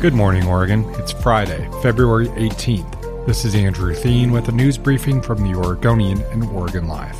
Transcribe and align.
Good 0.00 0.14
morning, 0.14 0.46
Oregon. 0.46 0.86
It's 0.94 1.12
Friday, 1.12 1.68
February 1.82 2.28
18th. 2.28 3.26
This 3.26 3.44
is 3.44 3.54
Andrew 3.54 3.94
Theen 3.94 4.32
with 4.32 4.48
a 4.48 4.52
news 4.52 4.78
briefing 4.78 5.20
from 5.20 5.42
the 5.42 5.54
Oregonian 5.54 6.22
and 6.32 6.42
Oregon 6.44 6.88
Live. 6.88 7.18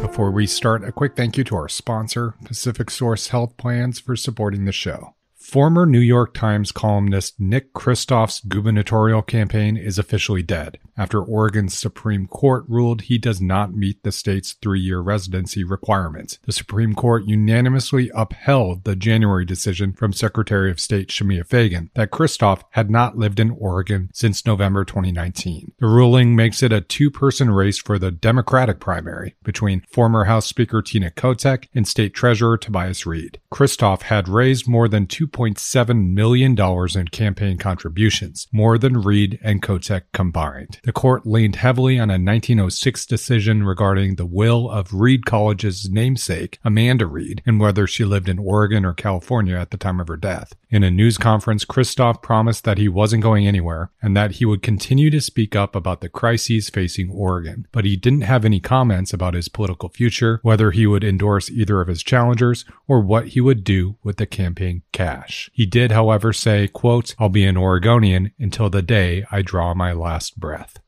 Before 0.00 0.30
we 0.30 0.46
start, 0.46 0.84
a 0.84 0.92
quick 0.92 1.16
thank 1.16 1.36
you 1.36 1.42
to 1.42 1.56
our 1.56 1.68
sponsor, 1.68 2.34
Pacific 2.44 2.88
Source 2.88 3.28
Health 3.28 3.56
Plans, 3.56 3.98
for 3.98 4.14
supporting 4.14 4.64
the 4.64 4.70
show. 4.70 5.16
Former 5.52 5.84
New 5.84 6.00
York 6.00 6.32
Times 6.32 6.72
columnist 6.72 7.38
Nick 7.38 7.74
Kristof's 7.74 8.40
gubernatorial 8.40 9.20
campaign 9.20 9.76
is 9.76 9.98
officially 9.98 10.42
dead 10.42 10.78
after 10.96 11.22
Oregon's 11.22 11.76
Supreme 11.76 12.26
Court 12.26 12.64
ruled 12.68 13.02
he 13.02 13.18
does 13.18 13.40
not 13.40 13.74
meet 13.74 14.02
the 14.02 14.12
state's 14.12 14.52
three 14.54 14.80
year 14.80 15.00
residency 15.00 15.64
requirements. 15.64 16.38
The 16.44 16.52
Supreme 16.52 16.94
Court 16.94 17.24
unanimously 17.26 18.10
upheld 18.14 18.84
the 18.84 18.96
January 18.96 19.44
decision 19.44 19.92
from 19.92 20.12
Secretary 20.12 20.70
of 20.70 20.80
State 20.80 21.08
Shemia 21.08 21.46
Fagan 21.46 21.90
that 21.94 22.10
Kristof 22.10 22.62
had 22.70 22.90
not 22.90 23.16
lived 23.18 23.40
in 23.40 23.50
Oregon 23.50 24.10
since 24.12 24.46
November 24.46 24.84
2019. 24.84 25.72
The 25.78 25.86
ruling 25.86 26.36
makes 26.36 26.62
it 26.62 26.72
a 26.72 26.80
two 26.80 27.10
person 27.10 27.50
race 27.50 27.78
for 27.78 27.98
the 27.98 28.10
Democratic 28.10 28.80
primary 28.80 29.34
between 29.42 29.84
former 29.90 30.24
House 30.24 30.46
Speaker 30.46 30.82
Tina 30.82 31.10
Kotek 31.10 31.68
and 31.74 31.86
State 31.86 32.14
Treasurer 32.14 32.58
Tobias 32.58 33.06
Read. 33.06 33.38
Kristof 33.52 34.02
had 34.02 34.28
raised 34.28 34.68
more 34.68 34.88
than 34.88 35.06
2 35.06 35.26
$2.7 35.50 36.12
million 36.12 36.56
in 36.98 37.08
campaign 37.08 37.58
contributions, 37.58 38.46
more 38.52 38.78
than 38.78 39.02
Read 39.02 39.38
and 39.42 39.60
Kotek 39.62 40.02
combined. 40.12 40.80
The 40.84 40.92
court 40.92 41.26
leaned 41.26 41.56
heavily 41.56 41.98
on 41.98 42.10
a 42.10 42.14
1906 42.14 43.06
decision 43.06 43.64
regarding 43.64 44.14
the 44.14 44.26
will 44.26 44.70
of 44.70 44.94
Reed 44.94 45.26
College's 45.26 45.90
namesake, 45.90 46.58
Amanda 46.64 47.06
Reed, 47.06 47.42
and 47.44 47.58
whether 47.58 47.86
she 47.86 48.04
lived 48.04 48.28
in 48.28 48.38
Oregon 48.38 48.84
or 48.84 48.94
California 48.94 49.56
at 49.56 49.70
the 49.70 49.76
time 49.76 50.00
of 50.00 50.08
her 50.08 50.16
death. 50.16 50.54
In 50.72 50.82
a 50.82 50.90
news 50.90 51.18
conference, 51.18 51.66
Kristof 51.66 52.22
promised 52.22 52.64
that 52.64 52.78
he 52.78 52.88
wasn't 52.88 53.22
going 53.22 53.46
anywhere 53.46 53.90
and 54.00 54.16
that 54.16 54.32
he 54.32 54.46
would 54.46 54.62
continue 54.62 55.10
to 55.10 55.20
speak 55.20 55.54
up 55.54 55.76
about 55.76 56.00
the 56.00 56.08
crises 56.08 56.70
facing 56.70 57.10
Oregon, 57.10 57.66
but 57.72 57.84
he 57.84 57.94
didn't 57.94 58.22
have 58.22 58.46
any 58.46 58.58
comments 58.58 59.12
about 59.12 59.34
his 59.34 59.50
political 59.50 59.90
future, 59.90 60.40
whether 60.42 60.70
he 60.70 60.86
would 60.86 61.04
endorse 61.04 61.50
either 61.50 61.82
of 61.82 61.88
his 61.88 62.02
challengers, 62.02 62.64
or 62.88 63.02
what 63.02 63.28
he 63.28 63.40
would 63.40 63.64
do 63.64 63.96
with 64.02 64.16
the 64.16 64.24
campaign 64.24 64.80
cash. 64.92 65.50
He 65.52 65.66
did, 65.66 65.92
however, 65.92 66.32
say, 66.32 66.68
quote, 66.68 67.14
I'll 67.18 67.28
be 67.28 67.44
an 67.44 67.58
Oregonian 67.58 68.32
until 68.38 68.70
the 68.70 68.80
day 68.80 69.26
I 69.30 69.42
draw 69.42 69.74
my 69.74 69.92
last 69.92 70.40
breath. 70.40 70.78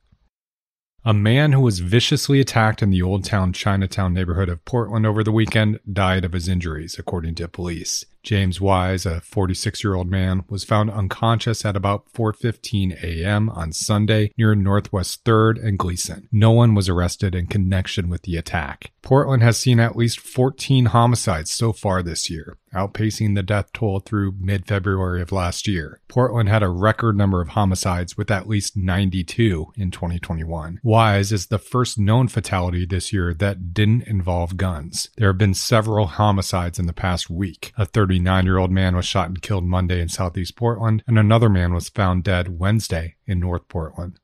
A 1.05 1.13
man 1.13 1.53
who 1.53 1.61
was 1.61 1.81
viciously 1.81 2.41
attacked 2.41 2.83
in 2.83 2.89
the 2.89 3.03
Old 3.03 3.27
Town 3.27 3.53
Chinatown 3.53 4.15
neighborhood 4.15 4.49
of 4.49 4.65
Portland 4.65 5.05
over 5.05 5.23
the 5.23 5.31
weekend 5.31 5.79
died 5.93 6.25
of 6.25 6.33
his 6.33 6.49
injuries, 6.49 6.97
according 6.99 7.35
to 7.35 7.49
police. 7.49 8.07
James 8.25 8.61
Wise, 8.61 9.07
a 9.07 9.21
46-year-old 9.21 10.11
man, 10.11 10.45
was 10.49 10.65
found 10.65 10.91
unconscious 10.91 11.65
at 11.65 11.77
about 11.77 12.11
4:15 12.13 13.03
a.m. 13.05 13.51
on 13.51 13.73
Sunday 13.73 14.33
near 14.37 14.55
Northwest 14.55 15.25
3rd 15.25 15.63
and 15.63 15.79
Glisan. 15.79 16.27
No 16.33 16.51
one 16.51 16.75
was 16.75 16.89
arrested 16.89 17.35
in 17.35 17.47
connection 17.47 18.09
with 18.09 18.23
the 18.23 18.37
attack. 18.37 18.93
Portland 19.03 19.43
has 19.43 19.59
seen 19.59 19.79
at 19.79 19.95
least 19.95 20.19
14 20.19 20.87
homicides 20.87 21.53
so 21.53 21.73
far 21.73 22.03
this 22.03 22.31
year, 22.31 22.57
outpacing 22.75 23.35
the 23.35 23.43
death 23.43 23.73
toll 23.73 24.01
through 24.01 24.35
mid-February 24.39 25.23
of 25.23 25.33
last 25.33 25.67
year. 25.67 26.01
Portland 26.09 26.49
had 26.49 26.63
a 26.63 26.69
record 26.69 27.17
number 27.17 27.41
of 27.41 27.51
homicides 27.51 28.17
with 28.17 28.31
at 28.31 28.49
least 28.49 28.77
92 28.77 29.73
in 29.77 29.91
2021. 29.91 30.81
Wise 30.83 31.33
is 31.33 31.47
the 31.47 31.59
first 31.59 31.99
known 31.99 32.29
fatality 32.29 32.85
this 32.85 33.13
year 33.13 33.33
that 33.35 33.73
didn't 33.73 34.03
involve 34.03 34.57
guns. 34.57 35.09
There 35.17 35.29
have 35.29 35.39
been 35.39 35.55
several 35.55 36.07
homicides 36.07 36.79
in 36.79 36.87
the 36.87 36.93
past 36.93 37.31
week. 37.31 37.73
A 37.77 37.87
39 37.87 38.45
year 38.45 38.59
old 38.59 38.71
man 38.71 38.97
was 38.97 39.07
shot 39.07 39.29
and 39.29 39.41
killed 39.41 39.65
Monday 39.65 40.01
in 40.01 40.09
southeast 40.09 40.57
Portland, 40.57 41.03
and 41.07 41.19
another 41.19 41.49
man 41.49 41.73
was 41.73 41.89
found 41.89 42.25
dead 42.25 42.59
Wednesday 42.59 43.17
in 43.27 43.41
North 43.41 43.69
Portland. 43.69 44.19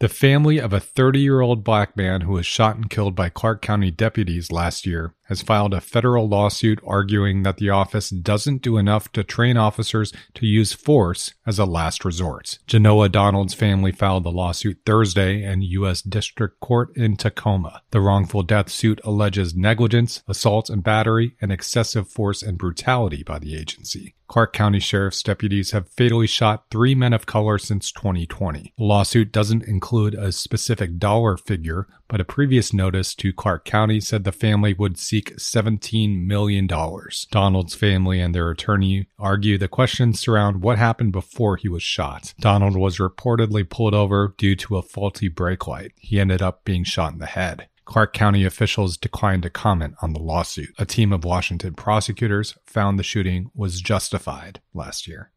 The 0.00 0.08
family 0.08 0.58
of 0.58 0.72
a 0.72 0.80
30 0.80 1.20
year 1.20 1.40
old 1.40 1.62
black 1.62 1.96
man 1.96 2.22
who 2.22 2.32
was 2.32 2.44
shot 2.44 2.76
and 2.76 2.90
killed 2.90 3.14
by 3.14 3.28
Clark 3.28 3.62
County 3.62 3.90
deputies 3.90 4.50
last 4.50 4.86
year 4.86 5.14
has 5.24 5.42
filed 5.42 5.74
a 5.74 5.80
federal 5.80 6.28
lawsuit 6.28 6.80
arguing 6.86 7.42
that 7.42 7.56
the 7.56 7.70
office 7.70 8.10
doesn't 8.10 8.62
do 8.62 8.76
enough 8.76 9.10
to 9.12 9.24
train 9.24 9.56
officers 9.56 10.12
to 10.34 10.46
use 10.46 10.72
force 10.72 11.34
as 11.46 11.58
a 11.58 11.64
last 11.64 12.04
resort. 12.04 12.58
Jenoah 12.66 13.10
Donald's 13.10 13.54
family 13.54 13.92
filed 13.92 14.24
the 14.24 14.30
lawsuit 14.30 14.78
Thursday 14.84 15.42
in 15.42 15.62
U.S. 15.62 16.02
District 16.02 16.58
Court 16.60 16.94
in 16.96 17.16
Tacoma. 17.16 17.82
The 17.90 18.00
wrongful 18.00 18.42
death 18.42 18.68
suit 18.68 19.00
alleges 19.04 19.54
negligence, 19.54 20.22
assault 20.28 20.70
and 20.70 20.82
battery, 20.82 21.36
and 21.40 21.50
excessive 21.52 22.08
force 22.08 22.42
and 22.42 22.58
brutality 22.58 23.22
by 23.22 23.38
the 23.38 23.56
agency. 23.56 24.14
Clark 24.26 24.54
County 24.54 24.80
Sheriff's 24.80 25.22
deputies 25.22 25.72
have 25.72 25.90
fatally 25.90 26.26
shot 26.26 26.64
three 26.70 26.94
men 26.94 27.12
of 27.12 27.26
color 27.26 27.58
since 27.58 27.92
2020. 27.92 28.72
The 28.76 28.84
lawsuit 28.84 29.30
doesn't 29.30 29.64
include 29.64 30.14
a 30.14 30.32
specific 30.32 30.98
dollar 30.98 31.36
figure, 31.36 31.86
but 32.08 32.20
a 32.20 32.24
previous 32.24 32.72
notice 32.72 33.14
to 33.16 33.32
Clark 33.32 33.64
County 33.64 34.00
said 34.00 34.24
the 34.24 34.32
family 34.32 34.72
would 34.72 34.98
see 34.98 35.13
seek 35.14 35.36
$17 35.36 36.26
million. 36.26 36.66
Donald's 36.66 37.74
family 37.76 38.20
and 38.20 38.34
their 38.34 38.50
attorney 38.50 39.06
argue 39.16 39.56
the 39.56 39.68
questions 39.68 40.18
surround 40.18 40.60
what 40.60 40.76
happened 40.76 41.12
before 41.12 41.56
he 41.56 41.68
was 41.68 41.84
shot. 41.84 42.34
Donald 42.40 42.76
was 42.76 42.98
reportedly 42.98 43.68
pulled 43.68 43.94
over 43.94 44.34
due 44.36 44.56
to 44.56 44.76
a 44.76 44.82
faulty 44.82 45.28
brake 45.28 45.68
light. 45.68 45.92
He 46.00 46.18
ended 46.18 46.42
up 46.42 46.64
being 46.64 46.82
shot 46.82 47.12
in 47.12 47.20
the 47.20 47.26
head. 47.26 47.68
Clark 47.84 48.12
County 48.12 48.44
officials 48.44 48.96
declined 48.96 49.44
to 49.44 49.50
comment 49.50 49.94
on 50.02 50.14
the 50.14 50.18
lawsuit. 50.18 50.70
A 50.78 50.84
team 50.84 51.12
of 51.12 51.22
Washington 51.22 51.74
prosecutors 51.74 52.56
found 52.66 52.98
the 52.98 53.04
shooting 53.04 53.52
was 53.54 53.80
justified 53.80 54.60
last 54.72 55.06
year. 55.06 55.30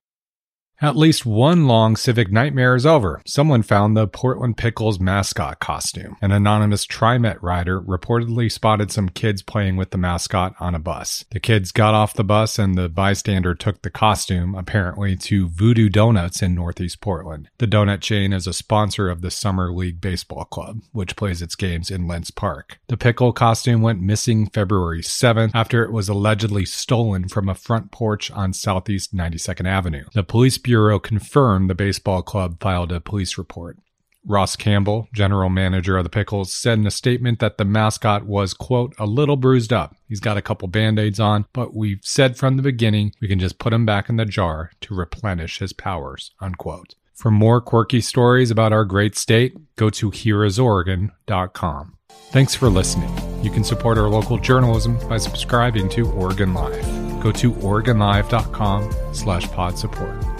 At 0.80 0.96
least 0.96 1.26
one 1.26 1.66
long 1.66 1.96
civic 1.96 2.32
nightmare 2.32 2.76
is 2.76 2.86
over. 2.86 3.20
Someone 3.26 3.64
found 3.64 3.98
the 3.98 4.08
Portland 4.08 4.58
Pickles 4.58 5.00
mascot 5.00 5.60
costume. 5.60 6.18
An 6.22 6.32
anonymous 6.32 6.86
TriMet 6.86 7.42
rider 7.42 7.82
reportedly 7.82 8.52
spotted 8.52 8.92
some 8.92 9.10
kids 9.10 9.42
playing 9.42 9.78
with 9.78 9.90
the 9.90 9.98
mascot 9.98 10.54
on 10.60 10.76
a 10.76 10.80
bus. 10.80 11.26
The 11.32 11.40
kids 11.40 11.72
got 11.72 11.96
off 11.96 12.14
the 12.14 12.24
bus 12.24 12.60
and 12.60 12.78
the 12.78 12.90
bystander 12.90 13.56
took 13.56 13.82
the 13.82 13.90
costume, 13.90 14.54
apparently, 14.54 15.16
to 15.16 15.48
Voodoo 15.48 15.90
Donuts 15.90 16.44
in 16.44 16.54
Northeast 16.54 17.02
Portland. 17.02 17.50
The 17.58 17.66
donut 17.66 18.02
chain 18.02 18.32
is 18.32 18.46
a 18.46 18.54
sponsor 18.54 19.10
of 19.10 19.22
the 19.22 19.32
Summer 19.32 19.72
League 19.72 20.00
Baseball 20.00 20.46
Club, 20.46 20.82
which 20.92 21.16
plays 21.16 21.42
its 21.42 21.56
games 21.56 21.90
in 21.90 22.08
Lents 22.08 22.30
Park. 22.30 22.80
The 22.88 22.98
pickle 22.98 23.34
costume 23.34 23.82
went 23.82 24.00
missing 24.00 24.48
February 24.48 25.02
7th 25.02 25.52
after 25.56 25.84
it 25.84 25.92
was 25.92 26.08
allegedly 26.08 26.66
stolen 26.66 27.28
from 27.30 27.50
a 27.50 27.56
front 27.56 27.90
porch 27.90 28.30
on 28.30 28.54
Southeast 28.54 29.16
92nd 29.16 29.68
Avenue. 29.68 30.06
The 30.14 30.24
police 30.24 30.60
Bureau 30.68 31.00
confirmed 31.00 31.70
the 31.70 31.76
baseball 31.76 32.22
club 32.22 32.60
filed 32.60 32.92
a 32.92 33.00
police 33.00 33.38
report. 33.38 33.78
Ross 34.26 34.58
Campbell, 34.58 35.08
general 35.14 35.48
manager 35.50 35.98
of 35.98 36.04
the 36.04 36.10
Pickles, 36.10 36.52
said 36.52 36.78
in 36.78 36.86
a 36.86 36.92
statement 36.92 37.40
that 37.40 37.58
the 37.58 37.64
mascot 37.64 38.26
was, 38.26 38.54
quote, 38.54 38.94
a 39.00 39.06
little 39.06 39.38
bruised 39.38 39.72
up. 39.72 39.96
He's 40.10 40.20
got 40.20 40.36
a 40.36 40.42
couple 40.42 40.68
band 40.68 41.00
aids 41.00 41.22
on, 41.22 41.46
but 41.54 41.74
we've 41.74 42.02
said 42.02 42.36
from 42.36 42.58
the 42.58 42.64
beginning 42.64 43.14
we 43.22 43.30
can 43.30 43.40
just 43.40 43.60
put 43.60 43.72
him 43.72 43.86
back 43.86 44.10
in 44.10 44.18
the 44.18 44.26
jar 44.26 44.72
to 44.82 44.94
replenish 44.94 45.60
his 45.60 45.72
powers, 45.72 46.32
unquote. 46.42 46.96
For 47.14 47.32
more 47.32 47.62
quirky 47.62 48.02
stories 48.02 48.52
about 48.52 48.74
our 48.74 48.84
great 48.84 49.16
state, 49.16 49.56
go 49.78 49.90
to 49.92 50.12
hereisoregon.com. 50.12 51.98
Thanks 52.10 52.56
for 52.56 52.68
listening. 52.68 53.16
You 53.42 53.52
can 53.52 53.64
support 53.64 53.98
our 53.98 54.10
local 54.10 54.38
journalism 54.38 55.00
by 55.08 55.18
subscribing 55.18 55.88
to 55.92 56.12
Oregon 56.12 56.54
Live. 56.54 56.84
Go 57.24 57.32
to 57.32 57.54
oregonlive.com 57.54 58.94
slash 59.14 59.50
pod 59.52 59.80
support. 59.80 60.37